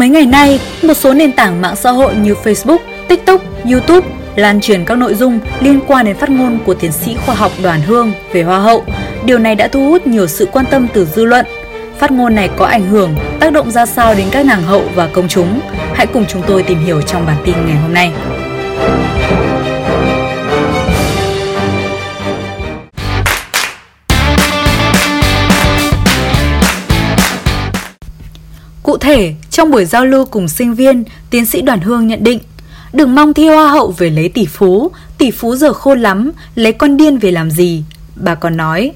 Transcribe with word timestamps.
Mấy 0.00 0.08
ngày 0.08 0.26
nay, 0.26 0.60
một 0.82 0.94
số 0.94 1.14
nền 1.14 1.32
tảng 1.32 1.60
mạng 1.60 1.76
xã 1.76 1.90
hội 1.90 2.14
như 2.14 2.34
Facebook, 2.44 2.78
TikTok, 3.08 3.40
YouTube 3.70 4.06
lan 4.36 4.60
truyền 4.60 4.84
các 4.84 4.98
nội 4.98 5.14
dung 5.14 5.38
liên 5.60 5.80
quan 5.86 6.06
đến 6.06 6.16
phát 6.16 6.30
ngôn 6.30 6.58
của 6.66 6.74
tiến 6.74 6.92
sĩ 6.92 7.16
khoa 7.26 7.34
học 7.34 7.52
Đoàn 7.62 7.82
Hương 7.82 8.12
về 8.32 8.42
Hoa 8.42 8.58
hậu. 8.58 8.84
Điều 9.24 9.38
này 9.38 9.54
đã 9.54 9.68
thu 9.68 9.90
hút 9.90 10.06
nhiều 10.06 10.26
sự 10.26 10.48
quan 10.52 10.64
tâm 10.70 10.86
từ 10.94 11.04
dư 11.04 11.24
luận. 11.24 11.46
Phát 11.98 12.10
ngôn 12.10 12.34
này 12.34 12.50
có 12.56 12.66
ảnh 12.66 12.86
hưởng, 12.86 13.14
tác 13.40 13.52
động 13.52 13.70
ra 13.70 13.86
sao 13.86 14.14
đến 14.14 14.26
các 14.30 14.46
nàng 14.46 14.62
hậu 14.62 14.82
và 14.94 15.06
công 15.06 15.28
chúng? 15.28 15.60
Hãy 15.94 16.06
cùng 16.06 16.24
chúng 16.28 16.42
tôi 16.46 16.62
tìm 16.62 16.78
hiểu 16.78 17.02
trong 17.02 17.26
bản 17.26 17.36
tin 17.44 17.54
ngày 17.66 17.76
hôm 17.76 17.94
nay. 17.94 18.12
Cụ 28.90 28.98
thể, 28.98 29.34
trong 29.50 29.70
buổi 29.70 29.84
giao 29.84 30.06
lưu 30.06 30.24
cùng 30.24 30.48
sinh 30.48 30.74
viên, 30.74 31.04
tiến 31.30 31.46
sĩ 31.46 31.62
Đoàn 31.62 31.80
Hương 31.80 32.06
nhận 32.06 32.24
định 32.24 32.38
Đừng 32.92 33.14
mong 33.14 33.34
thi 33.34 33.48
hoa 33.48 33.68
hậu 33.68 33.94
về 33.98 34.10
lấy 34.10 34.28
tỷ 34.28 34.46
phú, 34.46 34.90
tỷ 35.18 35.30
phú 35.30 35.56
giờ 35.56 35.72
khôn 35.72 36.00
lắm, 36.00 36.32
lấy 36.54 36.72
con 36.72 36.96
điên 36.96 37.18
về 37.18 37.30
làm 37.30 37.50
gì? 37.50 37.84
Bà 38.16 38.34
còn 38.34 38.56
nói, 38.56 38.92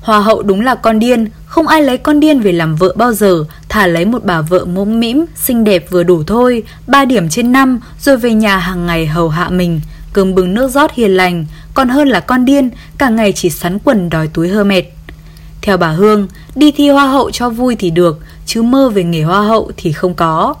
Hoa 0.00 0.20
hậu 0.20 0.42
đúng 0.42 0.60
là 0.60 0.74
con 0.74 0.98
điên, 0.98 1.28
không 1.46 1.66
ai 1.68 1.82
lấy 1.82 1.98
con 1.98 2.20
điên 2.20 2.40
về 2.40 2.52
làm 2.52 2.76
vợ 2.76 2.92
bao 2.96 3.12
giờ, 3.12 3.44
thả 3.68 3.86
lấy 3.86 4.04
một 4.04 4.24
bà 4.24 4.40
vợ 4.40 4.64
mũm 4.64 5.00
mĩm, 5.00 5.24
xinh 5.36 5.64
đẹp 5.64 5.90
vừa 5.90 6.02
đủ 6.02 6.22
thôi, 6.26 6.62
3 6.86 7.04
điểm 7.04 7.28
trên 7.28 7.52
năm 7.52 7.80
rồi 8.00 8.16
về 8.16 8.34
nhà 8.34 8.58
hàng 8.58 8.86
ngày 8.86 9.06
hầu 9.06 9.28
hạ 9.28 9.48
mình, 9.48 9.80
cơm 10.12 10.34
bừng 10.34 10.54
nước 10.54 10.70
rót 10.70 10.92
hiền 10.92 11.16
lành, 11.16 11.46
còn 11.74 11.88
hơn 11.88 12.08
là 12.08 12.20
con 12.20 12.44
điên, 12.44 12.70
cả 12.98 13.08
ngày 13.08 13.32
chỉ 13.32 13.50
sắn 13.50 13.78
quần 13.84 14.10
đòi 14.10 14.28
túi 14.28 14.48
hơ 14.48 14.64
mệt. 14.64 14.97
Theo 15.62 15.76
bà 15.76 15.88
Hương, 15.88 16.28
đi 16.54 16.72
thi 16.72 16.88
hoa 16.88 17.06
hậu 17.06 17.30
cho 17.30 17.50
vui 17.50 17.76
thì 17.76 17.90
được, 17.90 18.18
chứ 18.46 18.62
mơ 18.62 18.88
về 18.88 19.04
nghề 19.04 19.22
hoa 19.22 19.40
hậu 19.40 19.70
thì 19.76 19.92
không 19.92 20.14
có. 20.14 20.54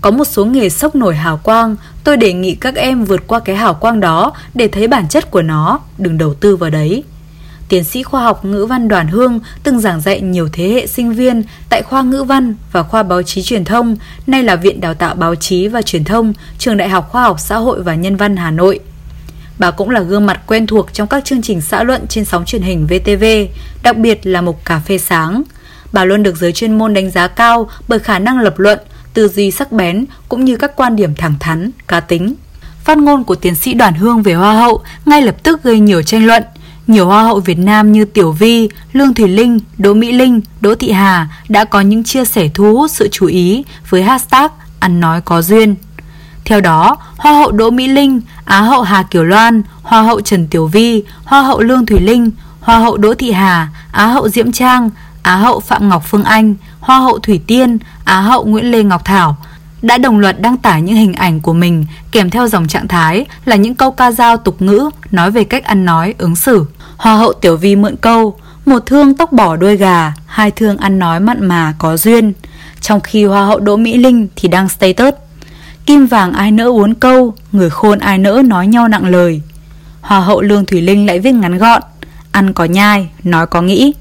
Có 0.00 0.10
một 0.10 0.24
số 0.24 0.44
nghề 0.44 0.68
sốc 0.68 0.94
nổi 0.94 1.14
hào 1.14 1.36
quang, 1.36 1.76
tôi 2.04 2.16
đề 2.16 2.32
nghị 2.32 2.54
các 2.54 2.74
em 2.74 3.04
vượt 3.04 3.26
qua 3.26 3.40
cái 3.40 3.56
hào 3.56 3.74
quang 3.74 4.00
đó 4.00 4.32
để 4.54 4.68
thấy 4.68 4.88
bản 4.88 5.08
chất 5.08 5.30
của 5.30 5.42
nó, 5.42 5.80
đừng 5.98 6.18
đầu 6.18 6.34
tư 6.34 6.56
vào 6.56 6.70
đấy. 6.70 7.04
Tiến 7.68 7.84
sĩ 7.84 8.02
khoa 8.02 8.22
học 8.22 8.44
ngữ 8.44 8.66
văn 8.66 8.88
Đoàn 8.88 9.08
Hương 9.08 9.40
từng 9.62 9.80
giảng 9.80 10.00
dạy 10.00 10.20
nhiều 10.20 10.48
thế 10.52 10.68
hệ 10.68 10.86
sinh 10.86 11.12
viên 11.12 11.42
tại 11.68 11.82
khoa 11.82 12.02
ngữ 12.02 12.24
văn 12.24 12.54
và 12.72 12.82
khoa 12.82 13.02
báo 13.02 13.22
chí 13.22 13.42
truyền 13.42 13.64
thông, 13.64 13.96
nay 14.26 14.42
là 14.42 14.56
Viện 14.56 14.80
Đào 14.80 14.94
tạo 14.94 15.14
Báo 15.14 15.34
chí 15.34 15.68
và 15.68 15.82
Truyền 15.82 16.04
thông, 16.04 16.32
Trường 16.58 16.76
Đại 16.76 16.88
học 16.88 17.08
Khoa 17.10 17.22
học 17.22 17.40
Xã 17.40 17.56
hội 17.56 17.82
và 17.82 17.94
Nhân 17.94 18.16
văn 18.16 18.36
Hà 18.36 18.50
Nội. 18.50 18.80
Bà 19.58 19.70
cũng 19.70 19.90
là 19.90 20.00
gương 20.00 20.26
mặt 20.26 20.40
quen 20.46 20.66
thuộc 20.66 20.92
trong 20.92 21.08
các 21.08 21.24
chương 21.24 21.42
trình 21.42 21.60
xã 21.60 21.82
luận 21.82 22.06
trên 22.08 22.24
sóng 22.24 22.44
truyền 22.44 22.62
hình 22.62 22.86
VTV, 22.86 23.24
đặc 23.82 23.96
biệt 23.96 24.26
là 24.26 24.40
mục 24.40 24.64
cà 24.64 24.78
phê 24.78 24.98
sáng. 24.98 25.42
Bà 25.92 26.04
luôn 26.04 26.22
được 26.22 26.36
giới 26.36 26.52
chuyên 26.52 26.78
môn 26.78 26.94
đánh 26.94 27.10
giá 27.10 27.28
cao 27.28 27.70
bởi 27.88 27.98
khả 27.98 28.18
năng 28.18 28.38
lập 28.38 28.58
luận, 28.58 28.78
tư 29.14 29.28
duy 29.28 29.50
sắc 29.50 29.72
bén 29.72 30.04
cũng 30.28 30.44
như 30.44 30.56
các 30.56 30.76
quan 30.76 30.96
điểm 30.96 31.14
thẳng 31.14 31.34
thắn, 31.40 31.70
cá 31.88 32.00
tính. 32.00 32.34
Phát 32.84 32.98
ngôn 32.98 33.24
của 33.24 33.34
tiến 33.34 33.54
sĩ 33.54 33.74
Đoàn 33.74 33.94
Hương 33.94 34.22
về 34.22 34.34
Hoa 34.34 34.52
hậu 34.52 34.82
ngay 35.04 35.22
lập 35.22 35.36
tức 35.42 35.62
gây 35.62 35.80
nhiều 35.80 36.02
tranh 36.02 36.26
luận. 36.26 36.42
Nhiều 36.86 37.06
Hoa 37.06 37.22
hậu 37.22 37.40
Việt 37.40 37.58
Nam 37.58 37.92
như 37.92 38.04
Tiểu 38.04 38.32
Vi, 38.32 38.68
Lương 38.92 39.14
Thùy 39.14 39.28
Linh, 39.28 39.58
Đỗ 39.78 39.94
Mỹ 39.94 40.12
Linh, 40.12 40.40
Đỗ 40.60 40.74
Thị 40.74 40.90
Hà 40.90 41.28
đã 41.48 41.64
có 41.64 41.80
những 41.80 42.04
chia 42.04 42.24
sẻ 42.24 42.48
thu 42.54 42.74
hút 42.74 42.90
sự 42.90 43.08
chú 43.12 43.26
ý 43.26 43.64
với 43.90 44.02
hashtag 44.02 44.50
ăn 44.80 45.00
nói 45.00 45.20
có 45.20 45.42
duyên. 45.42 45.74
Theo 46.44 46.60
đó, 46.60 46.96
Hoa 47.16 47.32
hậu 47.32 47.52
Đỗ 47.52 47.70
Mỹ 47.70 47.86
Linh, 47.86 48.20
Á 48.44 48.60
hậu 48.60 48.82
Hà 48.82 49.02
Kiều 49.02 49.24
Loan, 49.24 49.62
Hoa 49.82 50.02
hậu 50.02 50.20
Trần 50.20 50.46
Tiểu 50.46 50.66
Vi, 50.66 51.04
Hoa 51.24 51.42
hậu 51.42 51.60
Lương 51.60 51.86
Thùy 51.86 52.00
Linh, 52.00 52.30
Hoa 52.60 52.78
hậu 52.78 52.96
Đỗ 52.96 53.14
Thị 53.14 53.32
Hà, 53.32 53.68
Á 53.92 54.06
hậu 54.06 54.28
Diễm 54.28 54.52
Trang, 54.52 54.90
Á 55.22 55.36
hậu 55.36 55.60
Phạm 55.60 55.88
Ngọc 55.88 56.02
Phương 56.06 56.24
Anh, 56.24 56.54
Hoa 56.80 56.98
hậu 56.98 57.18
Thủy 57.18 57.40
Tiên, 57.46 57.78
Á 58.04 58.20
hậu 58.20 58.44
Nguyễn 58.44 58.70
Lê 58.70 58.82
Ngọc 58.82 59.04
Thảo 59.04 59.36
đã 59.82 59.98
đồng 59.98 60.18
loạt 60.18 60.40
đăng 60.40 60.56
tải 60.56 60.82
những 60.82 60.96
hình 60.96 61.14
ảnh 61.14 61.40
của 61.40 61.52
mình 61.52 61.86
kèm 62.12 62.30
theo 62.30 62.48
dòng 62.48 62.68
trạng 62.68 62.88
thái 62.88 63.26
là 63.44 63.56
những 63.56 63.74
câu 63.74 63.90
ca 63.90 64.10
dao 64.12 64.36
tục 64.36 64.62
ngữ 64.62 64.90
nói 65.10 65.30
về 65.30 65.44
cách 65.44 65.64
ăn 65.64 65.84
nói, 65.84 66.14
ứng 66.18 66.36
xử. 66.36 66.66
Hoa 66.96 67.16
hậu 67.16 67.32
Tiểu 67.32 67.56
Vi 67.56 67.76
mượn 67.76 67.96
câu 67.96 68.38
một 68.66 68.86
thương 68.86 69.14
tóc 69.14 69.32
bỏ 69.32 69.56
đuôi 69.56 69.76
gà, 69.76 70.12
hai 70.26 70.50
thương 70.50 70.76
ăn 70.76 70.98
nói 70.98 71.20
mặn 71.20 71.48
mà 71.48 71.74
có 71.78 71.96
duyên. 71.96 72.32
Trong 72.80 73.00
khi 73.00 73.24
Hoa 73.24 73.44
hậu 73.44 73.60
Đỗ 73.60 73.76
Mỹ 73.76 73.96
Linh 73.96 74.28
thì 74.36 74.48
đăng 74.48 74.68
status 74.68 75.14
Kim 75.86 76.06
vàng 76.06 76.32
ai 76.32 76.50
nỡ 76.50 76.64
uốn 76.64 76.94
câu, 76.94 77.34
người 77.52 77.70
khôn 77.70 77.98
ai 77.98 78.18
nỡ 78.18 78.42
nói 78.44 78.66
nhau 78.66 78.88
nặng 78.88 79.06
lời. 79.06 79.42
Hòa 80.00 80.20
hậu 80.20 80.40
Lương 80.40 80.66
Thủy 80.66 80.80
Linh 80.80 81.06
lại 81.06 81.18
viết 81.18 81.32
ngắn 81.32 81.58
gọn, 81.58 81.82
ăn 82.32 82.52
có 82.52 82.64
nhai, 82.64 83.08
nói 83.24 83.46
có 83.46 83.62
nghĩ. 83.62 83.94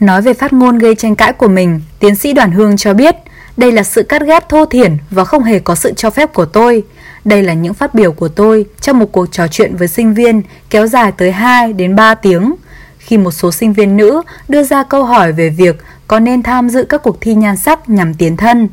Nói 0.00 0.22
về 0.22 0.34
phát 0.34 0.52
ngôn 0.52 0.78
gây 0.78 0.94
tranh 0.94 1.16
cãi 1.16 1.32
của 1.32 1.48
mình, 1.48 1.80
tiến 1.98 2.16
sĩ 2.16 2.32
Đoàn 2.32 2.52
Hương 2.52 2.76
cho 2.76 2.94
biết, 2.94 3.16
đây 3.56 3.72
là 3.72 3.82
sự 3.82 4.02
cắt 4.02 4.22
ghép 4.22 4.48
thô 4.48 4.66
thiển 4.66 4.96
và 5.10 5.24
không 5.24 5.42
hề 5.42 5.58
có 5.58 5.74
sự 5.74 5.92
cho 5.96 6.10
phép 6.10 6.34
của 6.34 6.44
tôi. 6.44 6.82
Đây 7.24 7.42
là 7.42 7.52
những 7.52 7.74
phát 7.74 7.94
biểu 7.94 8.12
của 8.12 8.28
tôi 8.28 8.66
trong 8.80 8.98
một 8.98 9.12
cuộc 9.12 9.32
trò 9.32 9.46
chuyện 9.48 9.76
với 9.76 9.88
sinh 9.88 10.14
viên 10.14 10.42
kéo 10.70 10.86
dài 10.86 11.12
tới 11.12 11.32
2 11.32 11.72
đến 11.72 11.96
3 11.96 12.14
tiếng. 12.14 12.54
Khi 12.98 13.18
một 13.18 13.30
số 13.30 13.52
sinh 13.52 13.72
viên 13.72 13.96
nữ 13.96 14.22
đưa 14.48 14.62
ra 14.62 14.82
câu 14.82 15.04
hỏi 15.04 15.32
về 15.32 15.48
việc 15.48 15.82
có 16.08 16.18
nên 16.18 16.42
tham 16.42 16.68
dự 16.68 16.84
các 16.88 17.02
cuộc 17.02 17.20
thi 17.20 17.34
nhan 17.34 17.56
sắc 17.56 17.88
nhằm 17.88 18.14
tiến 18.14 18.36
thân, 18.36 18.68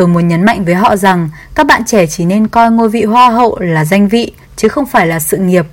tôi 0.00 0.08
muốn 0.08 0.28
nhấn 0.28 0.44
mạnh 0.44 0.64
với 0.64 0.74
họ 0.74 0.96
rằng 0.96 1.28
các 1.54 1.66
bạn 1.66 1.82
trẻ 1.86 2.06
chỉ 2.06 2.24
nên 2.24 2.48
coi 2.48 2.70
ngôi 2.70 2.88
vị 2.88 3.04
hoa 3.04 3.30
hậu 3.30 3.58
là 3.58 3.84
danh 3.84 4.08
vị 4.08 4.32
chứ 4.56 4.68
không 4.68 4.86
phải 4.86 5.06
là 5.06 5.20
sự 5.20 5.36
nghiệp. 5.36 5.66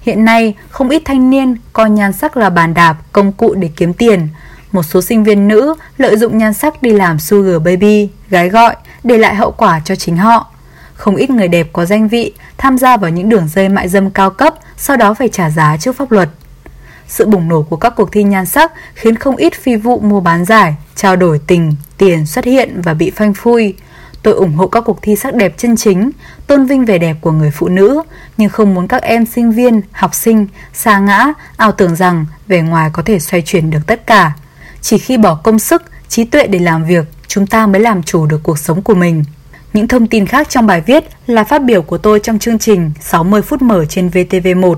Hiện 0.00 0.24
nay, 0.24 0.54
không 0.70 0.88
ít 0.88 1.02
thanh 1.04 1.30
niên 1.30 1.56
coi 1.72 1.90
nhan 1.90 2.12
sắc 2.12 2.36
là 2.36 2.50
bàn 2.50 2.74
đạp, 2.74 2.96
công 3.12 3.32
cụ 3.32 3.54
để 3.54 3.70
kiếm 3.76 3.92
tiền. 3.92 4.28
Một 4.72 4.82
số 4.82 5.02
sinh 5.02 5.24
viên 5.24 5.48
nữ 5.48 5.74
lợi 5.98 6.16
dụng 6.16 6.38
nhan 6.38 6.54
sắc 6.54 6.82
đi 6.82 6.90
làm 6.90 7.18
sugar 7.18 7.62
baby, 7.62 8.08
gái 8.30 8.48
gọi, 8.48 8.76
để 9.04 9.18
lại 9.18 9.34
hậu 9.34 9.50
quả 9.50 9.80
cho 9.84 9.96
chính 9.96 10.16
họ. 10.16 10.50
Không 10.94 11.16
ít 11.16 11.30
người 11.30 11.48
đẹp 11.48 11.68
có 11.72 11.84
danh 11.84 12.08
vị 12.08 12.32
tham 12.58 12.78
gia 12.78 12.96
vào 12.96 13.10
những 13.10 13.28
đường 13.28 13.48
dây 13.48 13.68
mại 13.68 13.88
dâm 13.88 14.10
cao 14.10 14.30
cấp, 14.30 14.54
sau 14.76 14.96
đó 14.96 15.14
phải 15.14 15.28
trả 15.28 15.50
giá 15.50 15.76
trước 15.80 15.96
pháp 15.96 16.12
luật. 16.12 16.28
Sự 17.08 17.26
bùng 17.26 17.48
nổ 17.48 17.62
của 17.62 17.76
các 17.76 17.92
cuộc 17.96 18.12
thi 18.12 18.22
nhan 18.22 18.46
sắc 18.46 18.72
khiến 18.94 19.16
không 19.16 19.36
ít 19.36 19.54
phi 19.54 19.76
vụ 19.76 20.00
mua 20.00 20.20
bán 20.20 20.44
giải, 20.44 20.74
trao 20.96 21.16
đổi 21.16 21.40
tình, 21.46 21.72
tiền 21.98 22.26
xuất 22.26 22.44
hiện 22.44 22.80
và 22.82 22.94
bị 22.94 23.10
phanh 23.10 23.34
phui. 23.34 23.74
Tôi 24.22 24.34
ủng 24.34 24.54
hộ 24.54 24.66
các 24.66 24.80
cuộc 24.80 25.02
thi 25.02 25.16
sắc 25.16 25.34
đẹp 25.34 25.54
chân 25.56 25.76
chính, 25.76 26.10
tôn 26.46 26.66
vinh 26.66 26.84
vẻ 26.84 26.98
đẹp 26.98 27.16
của 27.20 27.32
người 27.32 27.50
phụ 27.50 27.68
nữ, 27.68 28.02
nhưng 28.36 28.50
không 28.50 28.74
muốn 28.74 28.88
các 28.88 29.02
em 29.02 29.26
sinh 29.26 29.52
viên, 29.52 29.80
học 29.92 30.14
sinh 30.14 30.46
xa 30.72 30.98
ngã, 30.98 31.32
ảo 31.56 31.72
tưởng 31.72 31.96
rằng 31.96 32.26
vẻ 32.46 32.62
ngoài 32.62 32.90
có 32.92 33.02
thể 33.02 33.18
xoay 33.18 33.42
chuyển 33.42 33.70
được 33.70 33.80
tất 33.86 34.06
cả. 34.06 34.32
Chỉ 34.80 34.98
khi 34.98 35.16
bỏ 35.16 35.34
công 35.34 35.58
sức, 35.58 35.82
trí 36.08 36.24
tuệ 36.24 36.46
để 36.46 36.58
làm 36.58 36.84
việc, 36.84 37.04
chúng 37.26 37.46
ta 37.46 37.66
mới 37.66 37.80
làm 37.80 38.02
chủ 38.02 38.26
được 38.26 38.40
cuộc 38.42 38.58
sống 38.58 38.82
của 38.82 38.94
mình. 38.94 39.24
Những 39.72 39.88
thông 39.88 40.06
tin 40.06 40.26
khác 40.26 40.48
trong 40.50 40.66
bài 40.66 40.80
viết 40.80 41.04
là 41.26 41.44
phát 41.44 41.58
biểu 41.64 41.82
của 41.82 41.98
tôi 41.98 42.20
trong 42.20 42.38
chương 42.38 42.58
trình 42.58 42.92
60 43.00 43.42
phút 43.42 43.62
mở 43.62 43.84
trên 43.84 44.08
VTV1. 44.08 44.74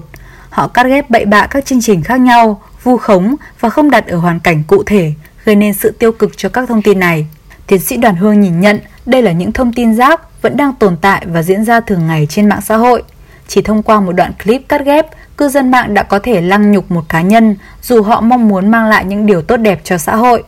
Họ 0.51 0.69
cắt 0.69 0.87
ghép 0.87 1.11
bậy 1.11 1.25
bạ 1.25 1.47
các 1.47 1.67
chương 1.67 1.81
trình 1.81 2.03
khác 2.03 2.21
nhau, 2.21 2.63
vu 2.83 2.97
khống 2.97 3.37
và 3.61 3.69
không 3.69 3.91
đặt 3.91 4.07
ở 4.07 4.17
hoàn 4.17 4.41
cảnh 4.41 4.63
cụ 4.67 4.83
thể, 4.87 5.13
gây 5.49 5.57
nên 5.57 5.75
sự 5.75 5.91
tiêu 5.99 6.13
cực 6.13 6.37
cho 6.37 6.49
các 6.49 6.69
thông 6.69 6.83
tin 6.83 6.99
này. 6.99 7.27
Tiến 7.67 7.81
sĩ 7.81 7.97
Đoàn 7.97 8.17
Hương 8.17 8.41
nhìn 8.41 8.61
nhận 8.61 8.81
đây 9.07 9.23
là 9.23 9.33
những 9.33 9.53
thông 9.53 9.73
tin 9.73 9.95
rác 9.95 10.43
vẫn 10.43 10.57
đang 10.57 10.73
tồn 10.75 10.97
tại 11.01 11.27
và 11.27 11.43
diễn 11.43 11.65
ra 11.65 11.81
thường 11.81 12.07
ngày 12.07 12.27
trên 12.31 12.49
mạng 12.49 12.61
xã 12.61 12.77
hội. 12.77 13.03
Chỉ 13.47 13.63
thông 13.63 13.83
qua 13.83 14.01
một 14.01 14.13
đoạn 14.13 14.33
clip 14.45 14.69
cắt 14.69 14.85
ghép, 14.85 15.07
cư 15.37 15.49
dân 15.49 15.71
mạng 15.71 15.95
đã 15.95 16.03
có 16.03 16.19
thể 16.19 16.41
lăng 16.41 16.73
nhục 16.73 16.91
một 16.91 17.05
cá 17.09 17.21
nhân 17.21 17.57
dù 17.83 18.03
họ 18.03 18.21
mong 18.21 18.49
muốn 18.49 18.71
mang 18.71 18.89
lại 18.89 19.05
những 19.05 19.27
điều 19.27 19.43
tốt 19.43 19.57
đẹp 19.57 19.81
cho 19.85 19.99
xã 19.99 20.17
hội. 20.17 20.43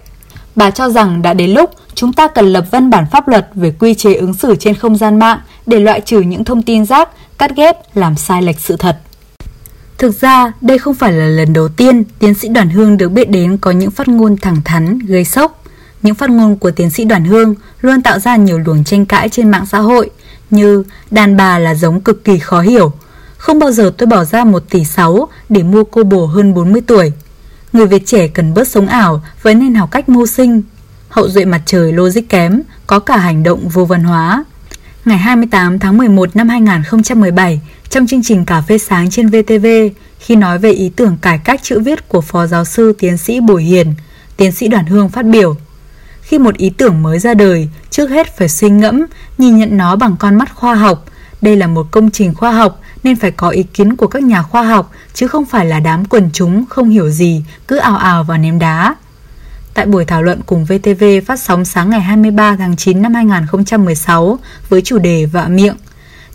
Bà 0.56 0.70
cho 0.70 0.88
rằng 0.88 1.22
đã 1.22 1.34
đến 1.34 1.50
lúc 1.50 1.70
chúng 1.94 2.12
ta 2.12 2.28
cần 2.28 2.46
lập 2.46 2.64
văn 2.70 2.90
bản 2.90 3.04
pháp 3.10 3.28
luật 3.28 3.48
về 3.54 3.72
quy 3.78 3.94
chế 3.94 4.14
ứng 4.14 4.34
xử 4.34 4.56
trên 4.56 4.74
không 4.74 4.96
gian 4.96 5.18
mạng 5.18 5.38
để 5.66 5.80
loại 5.80 6.00
trừ 6.00 6.20
những 6.20 6.44
thông 6.44 6.62
tin 6.62 6.84
rác, 6.84 7.08
cắt 7.38 7.56
ghép, 7.56 7.96
làm 7.96 8.16
sai 8.16 8.42
lệch 8.42 8.60
sự 8.60 8.76
thật. 8.76 8.96
Thực 10.00 10.20
ra, 10.20 10.52
đây 10.60 10.78
không 10.78 10.94
phải 10.94 11.12
là 11.12 11.26
lần 11.26 11.52
đầu 11.52 11.68
tiên 11.68 12.04
tiến 12.18 12.34
sĩ 12.34 12.48
Đoàn 12.48 12.70
Hương 12.70 12.96
được 12.96 13.08
biết 13.08 13.30
đến 13.30 13.58
có 13.58 13.70
những 13.70 13.90
phát 13.90 14.08
ngôn 14.08 14.36
thẳng 14.36 14.56
thắn, 14.64 14.98
gây 14.98 15.24
sốc. 15.24 15.64
Những 16.02 16.14
phát 16.14 16.30
ngôn 16.30 16.56
của 16.56 16.70
tiến 16.70 16.90
sĩ 16.90 17.04
Đoàn 17.04 17.24
Hương 17.24 17.54
luôn 17.80 18.02
tạo 18.02 18.18
ra 18.18 18.36
nhiều 18.36 18.58
luồng 18.58 18.84
tranh 18.84 19.06
cãi 19.06 19.28
trên 19.28 19.50
mạng 19.50 19.66
xã 19.66 19.78
hội 19.78 20.10
như 20.50 20.84
đàn 21.10 21.36
bà 21.36 21.58
là 21.58 21.74
giống 21.74 22.00
cực 22.00 22.24
kỳ 22.24 22.38
khó 22.38 22.60
hiểu. 22.60 22.92
Không 23.36 23.58
bao 23.58 23.72
giờ 23.72 23.92
tôi 23.98 24.06
bỏ 24.06 24.24
ra 24.24 24.44
1 24.44 24.62
tỷ 24.70 24.84
6 24.84 25.28
để 25.48 25.62
mua 25.62 25.84
cô 25.84 26.02
bồ 26.02 26.26
hơn 26.26 26.54
40 26.54 26.82
tuổi. 26.86 27.12
Người 27.72 27.86
Việt 27.86 28.06
trẻ 28.06 28.28
cần 28.28 28.54
bớt 28.54 28.68
sống 28.68 28.86
ảo 28.86 29.22
với 29.42 29.54
nên 29.54 29.74
học 29.74 29.90
cách 29.90 30.08
mưu 30.08 30.26
sinh. 30.26 30.62
Hậu 31.08 31.28
duệ 31.28 31.44
mặt 31.44 31.62
trời 31.66 31.92
logic 31.92 32.28
kém, 32.28 32.62
có 32.86 32.98
cả 32.98 33.16
hành 33.16 33.42
động 33.42 33.68
vô 33.68 33.84
văn 33.84 34.04
hóa. 34.04 34.44
Ngày 35.04 35.18
28 35.18 35.78
tháng 35.78 35.96
11 35.96 36.36
năm 36.36 36.48
2017, 36.48 37.60
trong 37.90 38.06
chương 38.06 38.22
trình 38.22 38.44
Cà 38.44 38.60
phê 38.60 38.78
sáng 38.78 39.10
trên 39.10 39.28
VTV, 39.28 39.66
khi 40.18 40.36
nói 40.36 40.58
về 40.58 40.70
ý 40.70 40.90
tưởng 40.96 41.16
cải 41.22 41.38
cách 41.38 41.60
chữ 41.62 41.80
viết 41.80 42.08
của 42.08 42.20
Phó 42.20 42.46
Giáo 42.46 42.64
sư 42.64 42.92
Tiến 42.98 43.16
sĩ 43.16 43.40
Bùi 43.40 43.62
Hiền, 43.62 43.94
Tiến 44.36 44.52
sĩ 44.52 44.68
Đoàn 44.68 44.86
Hương 44.86 45.08
phát 45.08 45.24
biểu– 45.24 45.56
khi 46.30 46.38
một 46.38 46.56
ý 46.56 46.70
tưởng 46.70 47.02
mới 47.02 47.18
ra 47.18 47.34
đời, 47.34 47.68
trước 47.90 48.10
hết 48.10 48.36
phải 48.36 48.48
suy 48.48 48.70
ngẫm, 48.70 49.06
nhìn 49.38 49.58
nhận 49.58 49.76
nó 49.76 49.96
bằng 49.96 50.16
con 50.18 50.34
mắt 50.34 50.54
khoa 50.54 50.74
học. 50.74 51.04
Đây 51.42 51.56
là 51.56 51.66
một 51.66 51.86
công 51.90 52.10
trình 52.10 52.34
khoa 52.34 52.52
học 52.52 52.80
nên 53.02 53.16
phải 53.16 53.30
có 53.30 53.48
ý 53.48 53.62
kiến 53.62 53.96
của 53.96 54.06
các 54.06 54.22
nhà 54.22 54.42
khoa 54.42 54.62
học 54.62 54.92
chứ 55.14 55.28
không 55.28 55.44
phải 55.44 55.66
là 55.66 55.80
đám 55.80 56.04
quần 56.04 56.30
chúng 56.32 56.64
không 56.68 56.88
hiểu 56.88 57.10
gì 57.10 57.44
cứ 57.68 57.76
ào 57.76 57.96
ào 57.96 58.24
vào 58.24 58.38
ném 58.38 58.58
đá. 58.58 58.94
tại 59.74 59.86
buổi 59.86 60.04
thảo 60.04 60.22
luận 60.22 60.40
cùng 60.46 60.64
VTV 60.64 61.04
phát 61.26 61.40
sóng 61.40 61.64
sáng 61.64 61.90
ngày 61.90 62.00
23 62.00 62.56
tháng 62.56 62.76
9 62.76 63.02
năm 63.02 63.14
2016 63.14 64.38
với 64.68 64.82
chủ 64.82 64.98
đề 64.98 65.26
Vạ 65.26 65.48
miệng. 65.48 65.76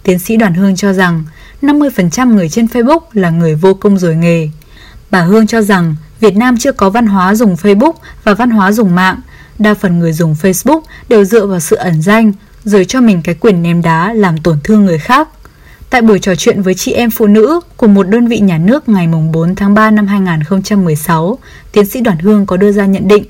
Tiến 0.03 0.19
sĩ 0.19 0.35
Đoàn 0.35 0.53
Hương 0.53 0.75
cho 0.75 0.93
rằng 0.93 1.23
50% 1.61 2.33
người 2.35 2.49
trên 2.49 2.65
Facebook 2.65 2.99
là 3.13 3.29
người 3.29 3.55
vô 3.55 3.73
công 3.73 3.97
rồi 3.97 4.15
nghề. 4.15 4.49
Bà 5.11 5.21
Hương 5.21 5.47
cho 5.47 5.61
rằng 5.61 5.95
Việt 6.19 6.35
Nam 6.35 6.57
chưa 6.57 6.71
có 6.71 6.89
văn 6.89 7.07
hóa 7.07 7.35
dùng 7.35 7.55
Facebook 7.55 7.93
và 8.23 8.33
văn 8.33 8.49
hóa 8.49 8.71
dùng 8.71 8.95
mạng. 8.95 9.19
Đa 9.59 9.73
phần 9.73 9.99
người 9.99 10.13
dùng 10.13 10.35
Facebook 10.41 10.81
đều 11.09 11.23
dựa 11.23 11.45
vào 11.45 11.59
sự 11.59 11.75
ẩn 11.75 12.01
danh, 12.01 12.31
rồi 12.63 12.85
cho 12.85 13.01
mình 13.01 13.21
cái 13.23 13.35
quyền 13.35 13.63
ném 13.63 13.81
đá 13.81 14.13
làm 14.13 14.37
tổn 14.37 14.57
thương 14.63 14.85
người 14.85 14.99
khác. 14.99 15.29
Tại 15.89 16.01
buổi 16.01 16.19
trò 16.19 16.35
chuyện 16.35 16.61
với 16.61 16.73
chị 16.73 16.91
em 16.91 17.11
phụ 17.11 17.27
nữ 17.27 17.59
của 17.77 17.87
một 17.87 18.07
đơn 18.07 18.27
vị 18.27 18.39
nhà 18.39 18.57
nước 18.57 18.89
ngày 18.89 19.07
4 19.33 19.55
tháng 19.55 19.73
3 19.73 19.91
năm 19.91 20.07
2016, 20.07 21.39
tiến 21.71 21.85
sĩ 21.85 22.01
Đoàn 22.01 22.19
Hương 22.19 22.45
có 22.45 22.57
đưa 22.57 22.71
ra 22.71 22.85
nhận 22.85 23.07
định 23.07 23.23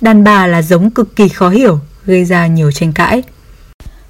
đàn 0.00 0.24
bà 0.24 0.46
là 0.46 0.62
giống 0.62 0.90
cực 0.90 1.16
kỳ 1.16 1.28
khó 1.28 1.48
hiểu, 1.48 1.78
gây 2.04 2.24
ra 2.24 2.46
nhiều 2.46 2.72
tranh 2.72 2.92
cãi. 2.92 3.22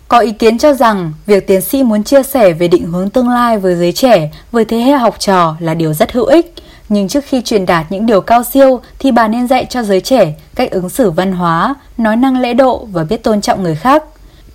Có 0.09 0.19
ý 0.19 0.33
kiến 0.33 0.59
cho 0.59 0.75
rằng 0.75 1.13
việc 1.27 1.47
tiến 1.47 1.61
sĩ 1.61 1.83
muốn 1.83 2.05
chia 2.05 2.23
sẻ 2.23 2.53
về 2.53 2.69
định 2.69 2.87
hướng 2.87 3.11
tương 3.11 3.29
lai 3.29 3.59
với 3.59 3.75
giới 3.75 3.93
trẻ, 3.93 4.31
với 4.53 4.65
thế 4.65 4.79
hệ 4.79 4.93
học 4.93 5.21
trò 5.21 5.57
là 5.61 5.75
điều 5.75 5.95
rất 5.95 6.13
hữu 6.13 6.25
ích. 6.25 6.55
Nhưng 6.89 7.09
trước 7.09 7.25
khi 7.25 7.43
truyền 7.45 7.67
đạt 7.67 7.87
những 7.93 8.07
điều 8.07 8.21
cao 8.21 8.45
siêu 8.45 8.81
thì 8.99 9.11
bà 9.11 9.29
nên 9.29 9.49
dạy 9.49 9.67
cho 9.71 9.83
giới 9.83 10.01
trẻ 10.01 10.35
cách 10.55 10.71
ứng 10.71 10.89
xử 10.89 11.11
văn 11.11 11.33
hóa, 11.33 11.75
nói 11.99 12.17
năng 12.17 12.41
lễ 12.41 12.55
độ 12.55 12.89
và 12.93 13.05
biết 13.05 13.23
tôn 13.23 13.41
trọng 13.41 13.63
người 13.63 13.75
khác. 13.75 14.05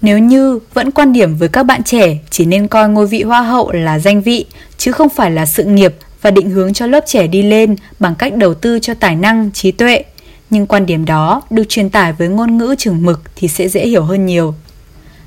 Nếu 0.01 0.19
như 0.19 0.59
vẫn 0.73 0.91
quan 0.91 1.13
điểm 1.13 1.35
với 1.37 1.49
các 1.49 1.63
bạn 1.63 1.83
trẻ 1.83 2.17
chỉ 2.29 2.45
nên 2.45 2.67
coi 2.67 2.89
ngôi 2.89 3.07
vị 3.07 3.23
hoa 3.23 3.41
hậu 3.41 3.71
là 3.71 3.99
danh 3.99 4.21
vị 4.21 4.45
chứ 4.77 4.91
không 4.91 5.09
phải 5.09 5.31
là 5.31 5.45
sự 5.45 5.63
nghiệp 5.63 5.95
và 6.21 6.31
định 6.31 6.49
hướng 6.49 6.73
cho 6.73 6.87
lớp 6.87 7.03
trẻ 7.07 7.27
đi 7.27 7.41
lên 7.41 7.75
bằng 7.99 8.15
cách 8.15 8.35
đầu 8.35 8.53
tư 8.53 8.79
cho 8.79 8.93
tài 8.93 9.15
năng, 9.15 9.51
trí 9.51 9.71
tuệ. 9.71 10.03
Nhưng 10.49 10.67
quan 10.67 10.85
điểm 10.85 11.05
đó 11.05 11.41
được 11.49 11.63
truyền 11.69 11.89
tải 11.89 12.13
với 12.13 12.27
ngôn 12.27 12.57
ngữ 12.57 12.75
chừng 12.77 13.03
mực 13.05 13.21
thì 13.35 13.47
sẽ 13.47 13.67
dễ 13.67 13.87
hiểu 13.87 14.03
hơn 14.03 14.25
nhiều. 14.25 14.53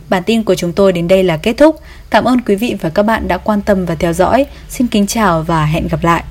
Bản 0.09 0.23
tin 0.27 0.43
của 0.43 0.55
chúng 0.55 0.73
tôi 0.73 0.93
đến 0.93 1.09
đây 1.09 1.23
là 1.23 1.37
kết 1.37 1.53
thúc. 1.53 1.81
Cảm 2.11 2.25
ơn 2.25 2.41
quý 2.41 2.55
vị 2.55 2.77
và 2.81 2.89
các 2.89 3.03
bạn 3.03 3.29
đã 3.29 3.39
quan 3.39 3.63
tâm 3.63 3.85
và 3.87 3.95
theo 3.95 4.13
dõi. 4.13 4.47
Xin 4.69 4.87
kính 4.87 5.07
chào 5.07 5.43
và 5.43 5.65
hẹn 5.65 5.89
gặp 5.91 6.05
lại. 6.05 6.25